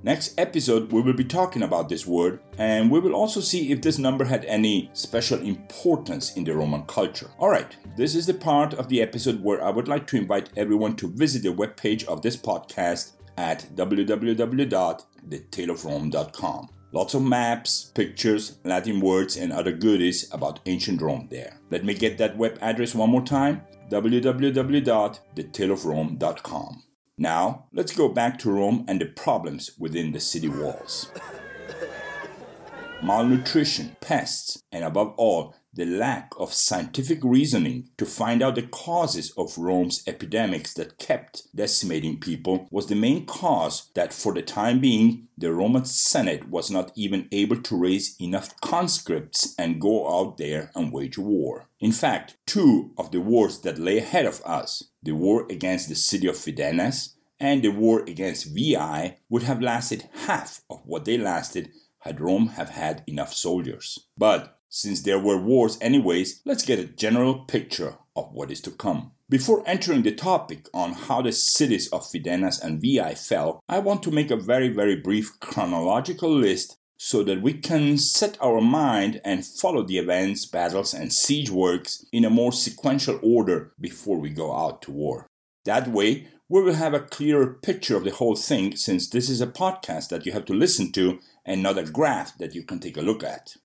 Next 0.04 0.38
episode, 0.38 0.92
we 0.92 1.02
will 1.02 1.12
be 1.12 1.24
talking 1.24 1.64
about 1.64 1.88
this 1.88 2.06
word 2.06 2.38
and 2.56 2.88
we 2.88 3.00
will 3.00 3.16
also 3.16 3.40
see 3.40 3.72
if 3.72 3.82
this 3.82 3.98
number 3.98 4.24
had 4.24 4.44
any 4.44 4.90
special 4.92 5.40
importance 5.40 6.36
in 6.36 6.44
the 6.44 6.54
Roman 6.54 6.82
culture. 6.82 7.28
Alright, 7.40 7.76
this 7.96 8.14
is 8.14 8.26
the 8.26 8.34
part 8.34 8.74
of 8.74 8.88
the 8.88 9.02
episode 9.02 9.42
where 9.42 9.64
I 9.64 9.70
would 9.70 9.88
like 9.88 10.06
to 10.08 10.16
invite 10.16 10.50
everyone 10.56 10.94
to 10.96 11.08
visit 11.08 11.42
the 11.42 11.52
webpage 11.52 12.04
of 12.04 12.22
this 12.22 12.36
podcast 12.36 13.14
at 13.36 13.66
www.thetaleofrome.com. 13.74 16.68
Lots 16.90 17.12
of 17.12 17.22
maps, 17.22 17.92
pictures, 17.94 18.58
Latin 18.64 19.00
words, 19.00 19.36
and 19.36 19.52
other 19.52 19.72
goodies 19.72 20.26
about 20.32 20.60
ancient 20.64 21.02
Rome 21.02 21.28
there. 21.30 21.60
Let 21.70 21.84
me 21.84 21.92
get 21.92 22.16
that 22.18 22.38
web 22.38 22.56
address 22.62 22.94
one 22.94 23.10
more 23.10 23.24
time 23.24 23.62
www.thetaleofrome.com. 23.90 26.82
Now, 27.20 27.66
let's 27.72 27.94
go 27.94 28.08
back 28.08 28.38
to 28.38 28.50
Rome 28.50 28.84
and 28.86 29.00
the 29.00 29.06
problems 29.06 29.72
within 29.78 30.12
the 30.12 30.20
city 30.20 30.48
walls. 30.48 31.10
Malnutrition, 33.02 33.96
pests, 34.00 34.62
and 34.72 34.84
above 34.84 35.14
all, 35.16 35.54
the 35.72 35.84
lack 35.84 36.32
of 36.38 36.52
scientific 36.52 37.20
reasoning 37.22 37.88
to 37.98 38.06
find 38.06 38.42
out 38.42 38.54
the 38.54 38.62
causes 38.62 39.32
of 39.36 39.58
Rome's 39.58 40.02
epidemics 40.06 40.74
that 40.74 40.98
kept 40.98 41.54
decimating 41.54 42.18
people 42.18 42.66
was 42.70 42.86
the 42.86 42.94
main 42.94 43.26
cause 43.26 43.90
that, 43.94 44.12
for 44.12 44.32
the 44.32 44.42
time 44.42 44.80
being, 44.80 45.28
the 45.36 45.52
Roman 45.52 45.84
Senate 45.84 46.48
was 46.48 46.70
not 46.70 46.90
even 46.96 47.28
able 47.30 47.60
to 47.62 47.76
raise 47.76 48.16
enough 48.20 48.58
conscripts 48.60 49.54
and 49.58 49.80
go 49.80 50.08
out 50.08 50.38
there 50.38 50.70
and 50.74 50.92
wage 50.92 51.18
war. 51.18 51.68
In 51.80 51.92
fact, 51.92 52.36
two 52.46 52.92
of 52.98 53.10
the 53.12 53.20
wars 53.20 53.60
that 53.60 53.78
lay 53.78 53.98
ahead 53.98 54.26
of 54.26 54.42
us, 54.44 54.82
the 55.02 55.12
war 55.12 55.46
against 55.50 55.88
the 55.88 55.94
city 55.94 56.26
of 56.26 56.36
Fidenas 56.36 57.14
and 57.38 57.62
the 57.62 57.68
war 57.68 58.00
against 58.00 58.52
Veii, 58.52 59.16
would 59.28 59.44
have 59.44 59.62
lasted 59.62 60.08
half 60.26 60.62
of 60.68 60.80
what 60.84 61.04
they 61.04 61.16
lasted 61.16 61.70
had 62.00 62.20
Rome 62.20 62.48
have 62.48 62.70
had 62.70 63.02
enough 63.06 63.34
soldiers. 63.34 64.06
But 64.16 64.57
since 64.68 65.02
there 65.02 65.18
were 65.18 65.40
wars 65.40 65.78
anyways, 65.80 66.40
let's 66.44 66.64
get 66.64 66.78
a 66.78 66.84
general 66.84 67.40
picture 67.40 67.96
of 68.14 68.32
what 68.32 68.50
is 68.50 68.60
to 68.62 68.70
come. 68.70 69.12
Before 69.30 69.62
entering 69.66 70.02
the 70.02 70.14
topic 70.14 70.68
on 70.72 70.92
how 70.92 71.22
the 71.22 71.32
cities 71.32 71.88
of 71.88 72.02
Fidenas 72.02 72.62
and 72.62 72.80
Veii 72.80 73.14
fell, 73.14 73.60
I 73.68 73.78
want 73.78 74.02
to 74.04 74.10
make 74.10 74.30
a 74.30 74.36
very 74.36 74.68
very 74.68 74.96
brief 74.96 75.38
chronological 75.40 76.30
list 76.30 76.76
so 76.98 77.22
that 77.22 77.40
we 77.40 77.54
can 77.54 77.96
set 77.96 78.36
our 78.42 78.60
mind 78.60 79.20
and 79.24 79.46
follow 79.46 79.82
the 79.82 79.98
events, 79.98 80.44
battles, 80.44 80.92
and 80.92 81.12
siege 81.12 81.50
works 81.50 82.04
in 82.12 82.24
a 82.24 82.30
more 82.30 82.52
sequential 82.52 83.20
order 83.22 83.72
before 83.80 84.18
we 84.18 84.30
go 84.30 84.54
out 84.54 84.82
to 84.82 84.90
war. 84.90 85.26
That 85.64 85.88
way, 85.88 86.28
we 86.48 86.62
will 86.62 86.74
have 86.74 86.94
a 86.94 87.00
clearer 87.00 87.54
picture 87.54 87.96
of 87.96 88.04
the 88.04 88.10
whole 88.10 88.34
thing 88.34 88.74
since 88.74 89.08
this 89.08 89.28
is 89.28 89.40
a 89.40 89.46
podcast 89.46 90.08
that 90.08 90.26
you 90.26 90.32
have 90.32 90.46
to 90.46 90.54
listen 90.54 90.90
to 90.92 91.20
and 91.44 91.62
not 91.62 91.78
a 91.78 91.84
graph 91.84 92.36
that 92.38 92.54
you 92.54 92.64
can 92.64 92.80
take 92.80 92.96
a 92.96 93.02
look 93.02 93.22
at. 93.22 93.56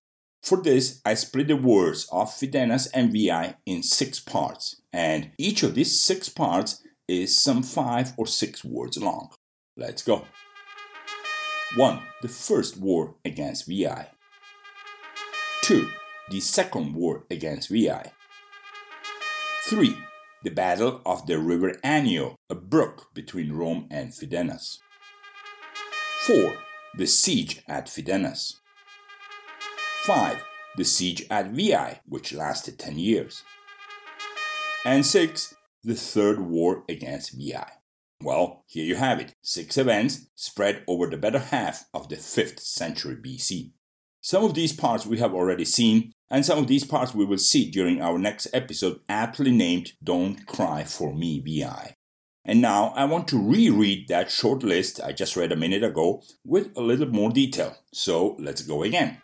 For 0.44 0.62
this, 0.62 1.00
I 1.06 1.14
split 1.14 1.48
the 1.48 1.56
words 1.56 2.06
of 2.12 2.30
Fidenas 2.30 2.90
and 2.94 3.14
Veii 3.14 3.54
in 3.66 3.82
six 3.82 4.20
parts, 4.20 4.82
and 4.92 5.32
each 5.38 5.64
of 5.64 5.74
these 5.74 6.02
six 6.02 6.28
parts 6.28 6.84
is 7.08 7.42
some 7.42 7.64
five 7.64 8.12
or 8.18 8.28
six 8.28 8.64
words 8.64 8.98
long. 8.98 9.30
Let's 9.78 10.04
go. 10.04 10.26
1. 11.78 12.00
The 12.22 12.28
first 12.28 12.78
war 12.78 13.16
against 13.24 13.68
Veii. 13.68 14.08
2. 15.62 15.88
The 16.30 16.42
second 16.42 16.94
war 16.94 17.24
against 17.32 17.70
Veii. 17.70 18.12
3. 19.64 19.98
The 20.44 20.52
Battle 20.52 21.02
of 21.06 21.26
the 21.26 21.40
River 21.40 21.78
Anio, 21.86 22.36
a 22.50 22.56
brook 22.56 23.08
between 23.14 23.54
Rome 23.54 23.88
and 23.90 24.12
Fidenas. 24.12 24.80
4. 26.26 26.54
The 26.98 27.08
Siege 27.08 27.64
at 27.68 27.88
Fidenas. 27.88 28.56
5. 30.04 30.44
The 30.76 30.84
Siege 30.84 31.26
at 31.30 31.52
Veii, 31.52 32.02
which 32.06 32.34
lasted 32.34 32.78
10 32.78 33.00
years. 33.00 33.44
And 34.84 35.06
6. 35.06 35.56
The 35.82 35.96
Third 35.96 36.42
War 36.42 36.84
against 36.90 37.38
Veii. 37.38 37.64
Well, 38.22 38.66
here 38.68 38.84
you 38.84 38.96
have 38.96 39.22
it 39.22 39.34
six 39.42 39.78
events 39.78 40.28
spread 40.36 40.84
over 40.90 41.08
the 41.08 41.16
better 41.16 41.40
half 41.40 41.86
of 41.94 42.10
the 42.10 42.18
5th 42.18 42.60
century 42.60 43.16
BC. 43.16 43.72
Some 44.20 44.44
of 44.44 44.56
these 44.56 44.74
parts 44.74 45.06
we 45.06 45.20
have 45.20 45.34
already 45.34 45.64
seen, 45.64 46.12
and 46.30 46.46
some 46.46 46.60
of 46.60 46.68
these 46.68 46.84
parts 46.84 47.16
we 47.16 47.24
will 47.24 47.38
see 47.38 47.72
during 47.72 48.02
our 48.02 48.20
next 48.20 48.48
episode, 48.54 49.00
aptly 49.08 49.52
named 49.52 49.94
Don't 50.04 50.46
Cry 50.46 50.84
for 50.84 51.14
Me 51.14 51.40
Veii. 51.40 51.96
And 52.44 52.62
now 52.62 52.92
I 52.98 53.06
want 53.06 53.30
to 53.30 53.42
reread 53.42 54.10
that 54.10 54.30
short 54.30 54.64
list 54.64 55.00
I 55.02 55.14
just 55.14 55.38
read 55.38 55.54
a 55.54 55.58
minute 55.58 55.84
ago 55.84 56.24
with 56.44 56.76
a 56.76 56.82
little 56.82 57.08
more 57.08 57.32
detail. 57.32 57.78
So 57.94 58.36
let's 58.38 58.64
go 58.64 58.84
again. 58.84 59.22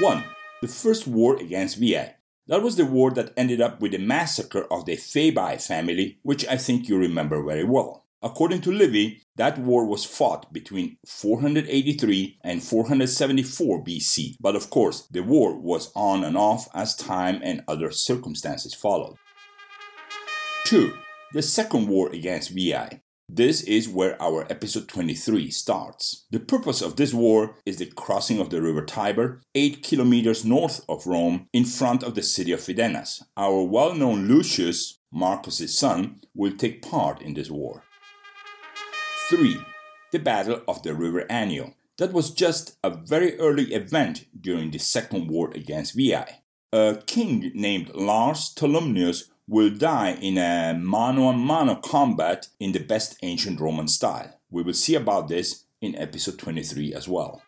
1. 0.00 0.24
The 0.62 0.68
first 0.68 1.06
war 1.06 1.36
against 1.36 1.78
Veii. 1.78 2.14
That 2.46 2.62
was 2.62 2.76
the 2.76 2.84
war 2.84 3.10
that 3.12 3.32
ended 3.36 3.60
up 3.60 3.80
with 3.80 3.92
the 3.92 3.98
massacre 3.98 4.64
of 4.70 4.86
the 4.86 4.96
Fabii 4.96 5.60
family, 5.60 6.18
which 6.22 6.46
I 6.46 6.56
think 6.56 6.88
you 6.88 6.96
remember 6.96 7.42
very 7.42 7.64
well. 7.64 8.06
According 8.22 8.62
to 8.62 8.72
Livy, 8.72 9.22
that 9.36 9.58
war 9.58 9.84
was 9.84 10.04
fought 10.04 10.52
between 10.52 10.96
483 11.06 12.38
and 12.42 12.62
474 12.62 13.84
BC, 13.84 14.36
but 14.40 14.56
of 14.56 14.70
course, 14.70 15.06
the 15.10 15.22
war 15.22 15.56
was 15.56 15.92
on 15.94 16.24
and 16.24 16.36
off 16.36 16.68
as 16.74 16.96
time 16.96 17.40
and 17.42 17.62
other 17.68 17.90
circumstances 17.90 18.74
followed. 18.74 19.16
2. 20.64 20.92
The 21.32 21.42
Second 21.42 21.88
War 21.88 22.08
against 22.08 22.50
Veii. 22.50 23.02
This 23.30 23.60
is 23.60 23.90
where 23.90 24.20
our 24.22 24.50
episode 24.50 24.88
23 24.88 25.50
starts. 25.50 26.24
The 26.30 26.40
purpose 26.40 26.80
of 26.80 26.96
this 26.96 27.12
war 27.12 27.56
is 27.66 27.76
the 27.76 27.84
crossing 27.84 28.40
of 28.40 28.48
the 28.48 28.62
river 28.62 28.82
Tiber, 28.82 29.42
8 29.54 29.82
kilometers 29.82 30.46
north 30.46 30.82
of 30.88 31.06
Rome, 31.06 31.46
in 31.52 31.66
front 31.66 32.02
of 32.02 32.14
the 32.14 32.22
city 32.22 32.52
of 32.52 32.60
Fidenas. 32.60 33.22
Our 33.36 33.62
well 33.64 33.92
known 33.92 34.28
Lucius, 34.28 34.98
Marcus's 35.12 35.78
son, 35.78 36.22
will 36.34 36.56
take 36.56 36.80
part 36.80 37.20
in 37.20 37.34
this 37.34 37.50
war. 37.50 37.82
3. 39.28 39.58
The 40.10 40.20
Battle 40.20 40.62
of 40.66 40.82
the 40.82 40.94
River 40.94 41.26
Anio. 41.28 41.74
That 41.98 42.14
was 42.14 42.30
just 42.30 42.78
a 42.82 42.88
very 42.88 43.38
early 43.38 43.74
event 43.74 44.24
during 44.40 44.70
the 44.70 44.78
Second 44.78 45.28
War 45.28 45.50
against 45.54 45.94
Veii. 45.94 46.24
A 46.72 47.02
king 47.04 47.52
named 47.54 47.94
Lars 47.94 48.54
Tolumnius 48.54 49.24
will 49.48 49.70
die 49.70 50.10
in 50.20 50.36
a 50.36 50.78
mano 50.78 51.28
a 51.28 51.32
mano 51.32 51.74
combat 51.76 52.48
in 52.60 52.72
the 52.72 52.78
best 52.78 53.16
ancient 53.22 53.58
Roman 53.58 53.88
style. 53.88 54.38
We 54.50 54.62
will 54.62 54.74
see 54.74 54.94
about 54.94 55.28
this 55.28 55.64
in 55.80 55.96
episode 55.96 56.38
23 56.38 56.92
as 56.92 57.08
well. 57.08 57.42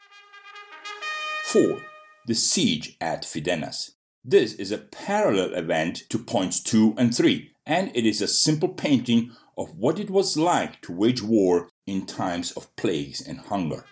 4. 1.45 1.79
The 2.27 2.35
siege 2.35 2.97
at 3.03 3.25
Fidenas. 3.25 3.91
This 4.25 4.55
is 4.55 4.73
a 4.73 4.79
parallel 4.79 5.53
event 5.55 6.05
to 6.09 6.19
points 6.19 6.63
2 6.63 6.95
and 6.97 7.15
3, 7.15 7.53
and 7.67 7.91
it 7.95 8.07
is 8.07 8.23
a 8.23 8.29
simple 8.29 8.69
painting 8.69 9.33
of 9.59 9.77
what 9.77 9.99
it 9.99 10.09
was 10.09 10.39
like 10.39 10.81
to 10.83 10.93
wage 10.93 11.23
war 11.23 11.69
in 11.87 12.07
times 12.07 12.53
of 12.53 12.75
plagues 12.77 13.21
and 13.21 13.41
hunger. 13.41 13.85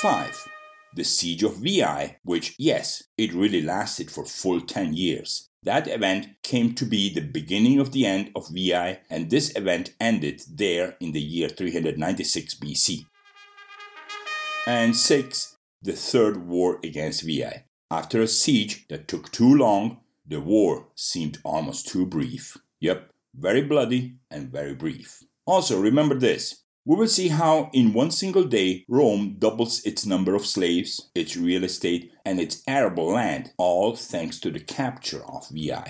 5. 0.00 0.48
The 0.96 1.04
siege 1.04 1.42
of 1.42 1.56
Veii, 1.56 2.16
which, 2.24 2.54
yes, 2.58 3.04
it 3.16 3.32
really 3.32 3.62
lasted 3.62 4.10
for 4.10 4.26
full 4.26 4.60
10 4.60 4.92
years. 4.92 5.48
That 5.64 5.88
event 5.88 6.42
came 6.42 6.74
to 6.74 6.84
be 6.84 7.08
the 7.08 7.22
beginning 7.22 7.80
of 7.80 7.92
the 7.92 8.04
end 8.04 8.30
of 8.36 8.48
Veii, 8.48 8.98
and 9.08 9.30
this 9.30 9.50
event 9.56 9.94
ended 9.98 10.42
there 10.50 10.96
in 11.00 11.12
the 11.12 11.20
year 11.20 11.48
396 11.48 12.56
BC. 12.56 13.06
And 14.66 14.94
6. 14.94 15.56
The 15.80 15.92
Third 15.92 16.46
War 16.46 16.80
against 16.84 17.22
Veii. 17.22 17.64
After 17.90 18.20
a 18.20 18.28
siege 18.28 18.86
that 18.88 19.08
took 19.08 19.32
too 19.32 19.54
long, 19.54 20.00
the 20.26 20.40
war 20.40 20.88
seemed 20.94 21.38
almost 21.44 21.88
too 21.88 22.04
brief. 22.06 22.56
Yep, 22.80 23.10
very 23.34 23.62
bloody 23.62 24.16
and 24.30 24.52
very 24.52 24.74
brief. 24.74 25.22
Also, 25.46 25.80
remember 25.80 26.14
this 26.14 26.63
we 26.86 26.96
will 26.96 27.08
see 27.08 27.28
how, 27.28 27.70
in 27.72 27.94
one 27.94 28.10
single 28.10 28.44
day, 28.44 28.84
Rome 28.88 29.36
doubles 29.38 29.82
its 29.84 30.04
number 30.04 30.34
of 30.34 30.44
slaves, 30.44 31.10
its 31.14 31.36
real 31.36 31.64
estate, 31.64 32.12
and 32.26 32.38
its 32.38 32.62
arable 32.66 33.12
land, 33.12 33.52
all 33.56 33.96
thanks 33.96 34.38
to 34.40 34.50
the 34.50 34.60
capture 34.60 35.24
of 35.24 35.48
Veii. 35.48 35.82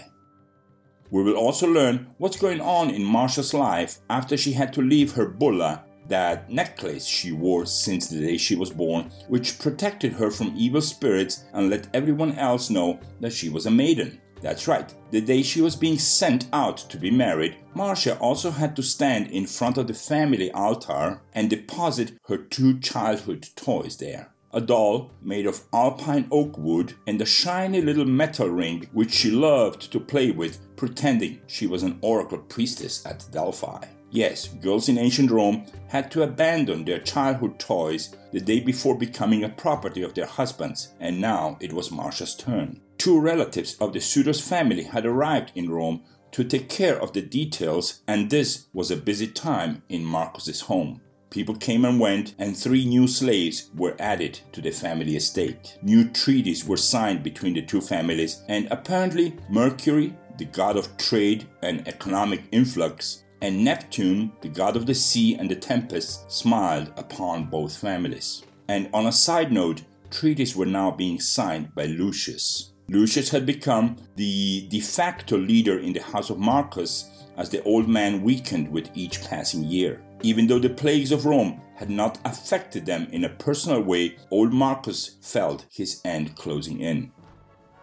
We 1.11 1.23
will 1.25 1.37
also 1.37 1.67
learn 1.67 2.15
what's 2.19 2.39
going 2.39 2.61
on 2.61 2.91
in 2.91 3.05
Marcia's 3.05 3.53
life 3.53 3.99
after 4.09 4.37
she 4.37 4.53
had 4.53 4.73
to 4.75 4.83
leave 4.83 5.13
her 5.13 5.27
bulla, 5.27 5.85
that 6.07 6.51
necklace 6.51 7.07
she 7.07 7.33
wore 7.33 7.67
since 7.67 8.09
the 8.09 8.21
day 8.21 8.37
she 8.37 8.55
was 8.55 8.71
born, 8.71 9.11
which 9.29 9.59
protected 9.59 10.13
her 10.13 10.31
from 10.31 10.55
evil 10.57 10.83
spirits 10.83 11.45
and 11.55 11.71
let 11.71 11.89
everyone 11.95 12.39
else 12.39 12.71
know 12.71 13.01
that 13.21 13.33
she 13.33 13.49
was 13.49 13.67
a 13.67 13.71
maiden. 13.71 14.21
That's 14.45 14.69
right, 14.69 14.95
the 15.11 15.23
day 15.23 15.43
she 15.43 15.63
was 15.63 15.75
being 15.75 15.99
sent 15.99 16.49
out 16.53 16.77
to 16.91 16.99
be 16.99 17.11
married, 17.11 17.57
Marcia 17.73 18.19
also 18.19 18.51
had 18.51 18.77
to 18.77 18.83
stand 18.83 19.31
in 19.31 19.47
front 19.47 19.79
of 19.79 19.87
the 19.87 19.95
family 19.95 20.53
altar 20.53 21.23
and 21.33 21.49
deposit 21.49 22.13
her 22.29 22.37
two 22.37 22.79
childhood 22.79 23.49
toys 23.57 23.97
there 23.97 24.35
a 24.53 24.61
doll 24.61 25.11
made 25.21 25.47
of 25.47 25.65
alpine 25.73 26.29
oak 26.31 26.57
wood, 26.57 26.95
and 27.09 27.21
a 27.21 27.27
shiny 27.27 27.81
little 27.81 28.05
metal 28.05 28.49
ring 28.49 28.89
which 28.93 29.11
she 29.11 29.31
loved 29.31 29.91
to 29.91 29.99
play 29.99 30.31
with, 30.31 30.61
pretending 30.77 31.41
she 31.49 31.67
was 31.67 31.83
an 31.83 31.99
oracle 32.03 32.39
priestess 32.39 33.05
at 33.05 33.27
Delphi. 33.33 33.85
Yes, 34.11 34.47
girls 34.47 34.89
in 34.89 34.97
ancient 34.97 35.33
Rome 35.33 35.67
had 35.89 36.09
to 36.13 36.23
abandon 36.23 36.85
their 36.85 37.01
childhood 37.01 37.59
toys 37.59 38.15
the 38.31 38.41
day 38.41 38.61
before 38.61 38.97
becoming 38.97 39.43
a 39.43 39.49
property 39.49 40.03
of 40.03 40.15
their 40.15 40.27
husbands, 40.27 40.95
and 41.01 41.21
now 41.21 41.57
it 41.61 41.73
was 41.73 41.91
Marcia's 41.91 42.37
turn. 42.37 42.81
Two 43.05 43.21
relatives 43.21 43.77
of 43.83 43.93
the 43.93 44.01
suitor's 44.01 44.41
family 44.41 44.85
had 44.85 45.05
arrived 45.05 45.53
in 45.55 45.69
Rome 45.69 46.05
to 46.33 46.43
take 46.43 46.71
care 46.71 46.99
of 46.99 47.13
the 47.13 47.21
details, 47.21 48.01
and 48.09 48.31
this 48.31 48.65
was 48.73 48.91
a 48.91 48.97
busy 48.97 49.27
time 49.27 49.83
in 49.91 50.03
Marcus's 50.03 50.63
home. 50.63 51.03
People 51.29 51.55
came 51.55 51.85
and 51.85 52.01
went, 52.01 52.35
and 52.39 52.57
three 52.57 52.87
new 52.87 53.07
slaves 53.07 53.69
were 53.77 53.95
added 53.99 54.41
to 54.53 54.63
the 54.63 54.71
family 54.71 55.17
estate. 55.17 55.77
New 55.83 56.09
treaties 56.09 56.65
were 56.65 56.79
signed 56.79 57.23
between 57.23 57.53
the 57.53 57.61
two 57.61 57.83
families, 57.83 58.43
and 58.49 58.69
apparently, 58.71 59.37
Mercury, 59.51 60.17
the 60.39 60.47
god 60.47 60.79
of 60.79 60.97
trade 60.97 61.47
and 61.63 61.87
economic 61.87 62.45
influx, 62.53 63.25
and 63.43 63.63
Neptune, 63.63 64.33
the 64.41 64.49
god 64.49 64.77
of 64.77 64.87
the 64.87 64.95
sea 64.95 65.35
and 65.35 65.51
the 65.51 65.57
tempest, 65.57 66.33
smiled 66.33 66.91
upon 66.97 67.51
both 67.51 67.77
families. 67.77 68.45
And 68.67 68.89
on 68.95 69.05
a 69.05 69.13
side 69.13 69.53
note, 69.53 69.83
treaties 70.11 70.57
were 70.57 70.65
now 70.65 70.91
being 70.91 71.21
signed 71.21 71.75
by 71.75 71.85
Lucius. 71.85 72.71
Lucius 72.89 73.31
had 73.31 73.47
become 73.47 73.97
the 74.17 74.67
de 74.69 74.81
facto 74.81 75.39
leader 75.39 75.79
in 75.79 75.93
the 75.93 76.03
house 76.03 76.31
of 76.31 76.39
Marcus 76.39 77.11
as 77.37 77.49
the 77.49 77.63
old 77.65 77.89
man 77.89 78.23
weakened 78.23 78.71
with 78.71 78.91
each 78.95 79.23
passing 79.23 79.65
year. 79.65 80.03
Even 80.23 80.47
though 80.47 80.59
the 80.59 80.69
plagues 80.69 81.11
of 81.11 81.25
Rome 81.25 81.61
had 81.77 81.91
not 81.91 82.19
affected 82.25 82.87
them 82.87 83.09
in 83.11 83.25
a 83.25 83.29
personal 83.29 83.81
way, 83.81 84.17
old 84.31 84.53
Marcus 84.53 85.17
felt 85.21 85.67
his 85.71 86.01
end 86.05 86.37
closing 86.37 86.81
in. 86.81 87.11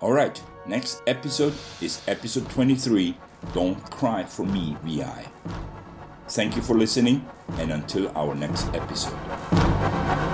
Alright, 0.01 0.41
next 0.65 1.01
episode 1.07 1.53
is 1.81 2.01
episode 2.07 2.49
23 2.49 3.17
Don't 3.53 3.79
Cry 3.91 4.23
for 4.23 4.45
Me, 4.45 4.77
Veii. 4.83 5.25
Thank 6.29 6.55
you 6.55 6.61
for 6.61 6.75
listening, 6.75 7.25
and 7.57 7.71
until 7.71 8.09
our 8.15 8.33
next 8.33 8.67
episode. 8.73 10.30